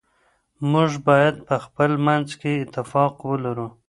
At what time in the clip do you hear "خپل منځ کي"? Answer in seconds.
1.65-2.51